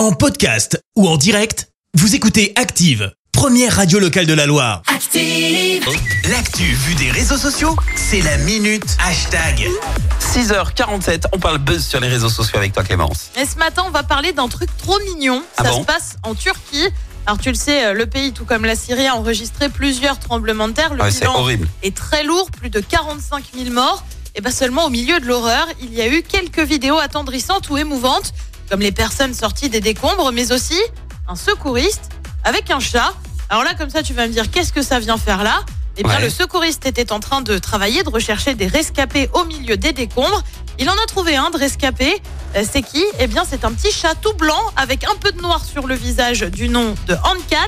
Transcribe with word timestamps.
En 0.00 0.12
podcast 0.12 0.82
ou 0.96 1.06
en 1.06 1.18
direct, 1.18 1.68
vous 1.92 2.14
écoutez 2.14 2.54
Active, 2.56 3.12
première 3.32 3.76
radio 3.76 3.98
locale 3.98 4.24
de 4.24 4.32
la 4.32 4.46
Loire. 4.46 4.80
Active. 4.86 5.84
L'actu 6.30 6.62
vue 6.62 6.94
des 6.94 7.10
réseaux 7.10 7.36
sociaux, 7.36 7.76
c'est 7.96 8.22
la 8.22 8.38
minute 8.38 8.96
hashtag. 9.06 9.68
6h47, 10.18 11.24
on 11.34 11.38
parle 11.38 11.58
buzz 11.58 11.86
sur 11.86 12.00
les 12.00 12.08
réseaux 12.08 12.30
sociaux 12.30 12.56
avec 12.56 12.72
toi 12.72 12.82
Clémence. 12.82 13.30
Et 13.38 13.44
ce 13.44 13.56
matin, 13.58 13.82
on 13.86 13.90
va 13.90 14.02
parler 14.02 14.32
d'un 14.32 14.48
truc 14.48 14.74
trop 14.78 14.98
mignon. 15.00 15.42
Ah 15.58 15.64
Ça 15.64 15.70
bon 15.70 15.82
se 15.82 15.86
passe 15.86 16.16
en 16.22 16.34
Turquie. 16.34 16.88
Alors 17.26 17.36
tu 17.38 17.50
le 17.50 17.54
sais, 17.54 17.84
euh, 17.84 17.92
le 17.92 18.06
pays, 18.06 18.32
tout 18.32 18.46
comme 18.46 18.64
la 18.64 18.76
Syrie, 18.76 19.06
a 19.06 19.16
enregistré 19.16 19.68
plusieurs 19.68 20.18
tremblements 20.18 20.68
de 20.68 20.72
terre. 20.72 20.94
Le 20.94 21.02
Ouais, 21.02 21.10
c'est 21.10 21.26
bilan 21.26 21.34
horrible. 21.40 21.68
est 21.82 21.94
très 21.94 22.24
lourd, 22.24 22.50
plus 22.50 22.70
de 22.70 22.80
45 22.80 23.44
000 23.54 23.74
morts. 23.74 24.02
Et 24.34 24.40
bien 24.40 24.50
seulement 24.50 24.86
au 24.86 24.88
milieu 24.90 25.20
de 25.20 25.26
l'horreur, 25.26 25.66
il 25.82 25.92
y 25.92 26.00
a 26.00 26.06
eu 26.08 26.22
quelques 26.22 26.60
vidéos 26.60 26.96
attendrissantes 26.98 27.68
ou 27.68 27.76
émouvantes, 27.76 28.32
comme 28.70 28.80
les 28.80 28.92
personnes 28.92 29.34
sorties 29.34 29.68
des 29.68 29.80
décombres, 29.80 30.30
mais 30.32 30.52
aussi 30.52 30.80
un 31.28 31.34
secouriste 31.34 32.10
avec 32.44 32.70
un 32.70 32.78
chat. 32.80 33.12
Alors 33.50 33.64
là, 33.64 33.74
comme 33.74 33.90
ça, 33.90 34.02
tu 34.02 34.14
vas 34.14 34.28
me 34.28 34.32
dire, 34.32 34.48
qu'est-ce 34.50 34.72
que 34.72 34.80
ça 34.82 35.00
vient 35.00 35.18
faire 35.18 35.42
là? 35.42 35.60
Eh 35.96 36.04
bien, 36.04 36.14
Ouais. 36.16 36.22
le 36.22 36.30
secouriste 36.30 36.86
était 36.86 37.10
en 37.12 37.18
train 37.18 37.42
de 37.42 37.58
travailler, 37.58 38.04
de 38.04 38.08
rechercher 38.08 38.54
des 38.54 38.68
rescapés 38.68 39.28
au 39.34 39.44
milieu 39.44 39.76
des 39.76 39.92
décombres. 39.92 40.42
Il 40.78 40.88
en 40.88 40.92
a 40.94 41.06
trouvé 41.06 41.36
un 41.36 41.50
de 41.50 41.58
rescapé. 41.58 42.22
Euh, 42.56 42.62
C'est 42.70 42.82
qui? 42.82 43.04
Eh 43.18 43.26
bien, 43.26 43.42
c'est 43.48 43.64
un 43.64 43.72
petit 43.72 43.90
chat 43.92 44.14
tout 44.14 44.32
blanc 44.34 44.60
avec 44.76 45.04
un 45.04 45.14
peu 45.20 45.32
de 45.32 45.42
noir 45.42 45.64
sur 45.64 45.86
le 45.88 45.94
visage 45.96 46.40
du 46.42 46.68
nom 46.68 46.94
de 47.08 47.14
Handcats. 47.24 47.66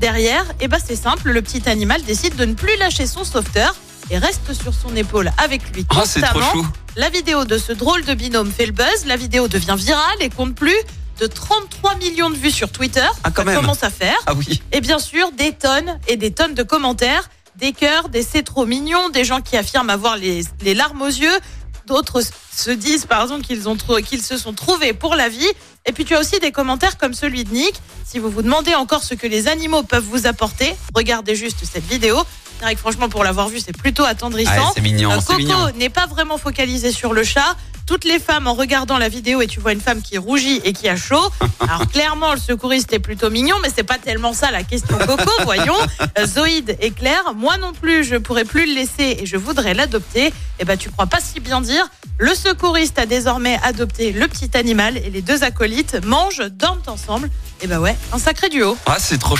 Derrière, 0.00 0.44
eh 0.60 0.68
ben, 0.68 0.78
c'est 0.84 0.96
simple, 0.96 1.30
le 1.30 1.42
petit 1.42 1.68
animal 1.68 2.02
décide 2.04 2.36
de 2.36 2.44
ne 2.46 2.54
plus 2.54 2.76
lâcher 2.78 3.06
son 3.06 3.24
sauveteur 3.24 3.74
et 4.10 4.18
reste 4.18 4.52
sur 4.54 4.72
son 4.74 4.94
épaule 4.96 5.30
avec 5.38 5.62
lui 5.74 5.86
c'est 6.04 6.20
trop 6.22 6.38
constamment. 6.40 6.66
La 6.96 7.10
vidéo 7.10 7.44
de 7.44 7.58
ce 7.58 7.72
drôle 7.72 8.04
de 8.04 8.14
binôme 8.14 8.50
fait 8.50 8.66
le 8.66 8.72
buzz. 8.72 9.06
La 9.06 9.16
vidéo 9.16 9.48
devient 9.48 9.76
virale 9.76 10.16
et 10.20 10.30
compte 10.30 10.54
plus 10.54 10.76
de 11.20 11.26
33 11.26 11.96
millions 11.96 12.30
de 12.30 12.36
vues 12.36 12.50
sur 12.50 12.70
Twitter. 12.70 13.06
Ah, 13.24 13.30
quand 13.30 13.42
Ça 13.42 13.50
même. 13.50 13.60
commence 13.60 13.82
à 13.82 13.90
faire. 13.90 14.16
Ah 14.26 14.34
oui. 14.34 14.62
Et 14.72 14.80
bien 14.80 14.98
sûr, 14.98 15.30
des 15.32 15.52
tonnes 15.52 15.98
et 16.08 16.16
des 16.16 16.32
tonnes 16.32 16.54
de 16.54 16.62
commentaires, 16.62 17.28
des 17.56 17.72
cœurs, 17.72 18.08
des 18.08 18.22
c'est 18.22 18.42
trop 18.42 18.66
mignon, 18.66 19.08
des 19.10 19.24
gens 19.24 19.40
qui 19.40 19.56
affirment 19.56 19.90
avoir 19.90 20.16
les, 20.16 20.42
les 20.62 20.74
larmes 20.74 21.02
aux 21.02 21.06
yeux. 21.06 21.38
D'autres 21.86 22.20
se 22.54 22.70
disent, 22.70 23.06
par 23.06 23.22
exemple, 23.22 23.44
qu'ils 23.44 23.68
ont 23.68 23.76
qu'ils 23.76 24.22
se 24.22 24.36
sont 24.36 24.52
trouvés 24.52 24.92
pour 24.92 25.14
la 25.14 25.28
vie. 25.28 25.48
Et 25.88 25.92
puis 25.92 26.04
tu 26.04 26.14
as 26.14 26.20
aussi 26.20 26.38
des 26.38 26.52
commentaires 26.52 26.98
comme 26.98 27.14
celui 27.14 27.44
de 27.44 27.52
Nick. 27.52 27.74
Si 28.04 28.18
vous 28.18 28.30
vous 28.30 28.42
demandez 28.42 28.74
encore 28.74 29.02
ce 29.02 29.14
que 29.14 29.26
les 29.26 29.48
animaux 29.48 29.82
peuvent 29.82 30.04
vous 30.04 30.26
apporter, 30.26 30.74
regardez 30.94 31.34
juste 31.34 31.60
cette 31.70 31.86
vidéo. 31.86 32.16
C'est 32.58 32.64
vrai 32.64 32.74
que 32.74 32.80
franchement, 32.80 33.08
pour 33.08 33.24
l'avoir 33.24 33.48
vu, 33.48 33.60
c'est 33.60 33.76
plutôt 33.76 34.04
attendrissant. 34.04 34.50
Ouais, 34.50 34.72
c'est 34.74 34.80
mignon, 34.82 35.12
Euh. 35.12 35.18
Coco 35.24 35.70
n'est 35.78 35.88
pas 35.90 36.06
vraiment 36.06 36.38
focalisé 36.38 36.90
sur 36.92 37.12
le 37.12 37.22
chat. 37.24 37.56
Toutes 37.86 38.04
les 38.04 38.18
femmes, 38.18 38.46
en 38.48 38.52
regardant 38.52 38.98
la 38.98 39.08
vidéo, 39.08 39.40
et 39.40 39.46
tu 39.46 39.60
vois 39.60 39.72
une 39.72 39.80
femme 39.80 40.02
qui 40.02 40.18
rougit 40.18 40.60
et 40.64 40.72
qui 40.74 40.88
a 40.88 40.96
chaud. 40.96 41.30
Alors 41.60 41.86
clairement, 41.88 42.34
le 42.34 42.40
secouriste 42.40 42.92
est 42.92 42.98
plutôt 42.98 43.30
mignon, 43.30 43.56
mais 43.62 43.70
c'est 43.74 43.84
pas 43.84 43.96
tellement 43.96 44.32
ça 44.34 44.50
la 44.50 44.62
question 44.64 44.98
Coco, 44.98 45.30
voyons. 45.44 45.76
Euh, 46.18 46.26
Zoïde 46.26 46.76
est 46.80 46.90
claire. 46.90 47.32
Moi 47.34 47.56
non 47.58 47.72
plus, 47.72 48.04
je 48.04 48.16
pourrais 48.16 48.44
plus 48.44 48.66
le 48.66 48.74
laisser 48.74 49.18
et 49.20 49.24
je 49.26 49.36
voudrais 49.36 49.72
l'adopter. 49.72 50.34
Eh 50.58 50.64
ben, 50.64 50.76
tu 50.76 50.90
crois 50.90 51.06
pas 51.06 51.20
si 51.20 51.38
bien 51.40 51.60
dire. 51.60 51.88
Le 52.18 52.34
secouriste 52.34 52.98
a 52.98 53.06
désormais 53.06 53.58
adopté 53.62 54.10
le 54.10 54.26
petit 54.26 54.50
animal 54.56 54.96
et 54.96 55.08
les 55.10 55.22
deux 55.22 55.44
acolytes 55.44 55.77
mangent, 56.04 56.42
dorment 56.50 56.82
ensemble. 56.86 57.30
Eh 57.60 57.66
ben 57.66 57.78
ouais, 57.80 57.96
un 58.12 58.18
sacré 58.18 58.48
duo. 58.48 58.76
Ah, 58.86 58.96
c'est 58.98 59.18
trop. 59.18 59.36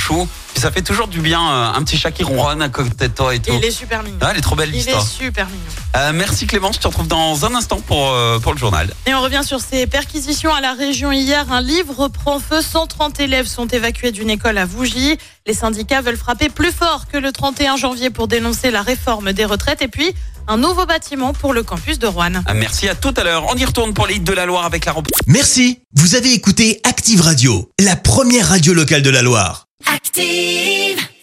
Puis 0.53 0.61
ça 0.61 0.71
fait 0.71 0.83
toujours 0.83 1.07
du 1.07 1.21
bien, 1.21 1.41
euh, 1.41 1.73
un 1.73 1.83
petit 1.85 1.97
chat 1.97 2.11
qui 2.11 2.25
ronronne 2.25 2.63
à 2.63 2.69
côté 2.69 3.09
de 3.09 3.15
toi 3.15 3.35
et 3.35 3.41
tout. 3.41 3.53
Et 3.53 3.57
il 3.57 3.65
est 3.65 3.71
super 3.71 4.03
mignon. 4.03 4.19
Ah, 4.21 4.29
elle 4.33 4.39
est 4.39 4.43
trop 4.43 4.57
belle 4.57 4.71
Il 4.75 4.89
est 4.89 5.01
super 5.01 5.47
mignon. 5.47 5.59
Euh, 5.97 6.13
merci 6.15 6.47
Clémence, 6.47 6.77
je 6.77 6.81
te 6.81 6.87
retrouve 6.87 7.09
dans 7.09 7.45
un 7.47 7.55
instant 7.55 7.81
pour, 7.81 8.13
euh, 8.13 8.39
pour 8.39 8.53
le 8.53 8.59
journal. 8.59 8.93
Et 9.07 9.15
on 9.15 9.23
revient 9.23 9.43
sur 9.45 9.61
ces 9.61 9.87
perquisitions 9.87 10.55
à 10.55 10.61
la 10.61 10.75
région 10.75 11.13
hier. 11.13 11.51
Un 11.51 11.61
livre 11.61 12.09
prend 12.09 12.39
feu. 12.39 12.61
130 12.61 13.21
élèves 13.21 13.47
sont 13.47 13.67
évacués 13.67 14.13
d'une 14.13 14.31
école 14.31 14.59
à 14.59 14.67
Vougy. 14.67 15.17
Les 15.47 15.55
syndicats 15.55 16.03
veulent 16.03 16.19
frapper 16.19 16.51
plus 16.51 16.73
fort 16.73 17.07
que 17.11 17.17
le 17.17 17.33
31 17.33 17.77
janvier 17.77 18.11
pour 18.11 18.29
dénoncer 18.29 18.71
la 18.71 18.83
réforme 18.83 19.33
des 19.33 19.45
retraites. 19.45 19.81
Et 19.81 19.89
puis, 19.89 20.15
un 20.47 20.59
nouveau 20.59 20.87
bâtiment 20.87 21.33
pour 21.33 21.53
le 21.53 21.63
campus 21.63 21.99
de 21.99 22.07
Rouen. 22.07 22.43
Ah, 22.47 22.55
merci 22.55 22.89
à 22.89 22.95
tout 22.95 23.15
à 23.17 23.25
l'heure. 23.25 23.47
On 23.49 23.57
y 23.57 23.65
retourne 23.65 23.95
pour 23.95 24.07
les 24.07 24.17
hits 24.17 24.21
de 24.21 24.33
la 24.33 24.47
Loire 24.47 24.65
avec 24.65 24.85
la 24.85 24.93
robe. 24.93 25.09
Merci, 25.27 25.81
vous 25.95 26.15
avez 26.15 26.33
écouté 26.33 26.81
Active 26.85 27.23
Radio, 27.23 27.71
la 27.81 27.97
première 27.97 28.49
radio 28.49 28.75
locale 28.75 29.03
de 29.03 29.11
la 29.11 29.23
Loire. 29.23 29.67
Active. 29.87 31.08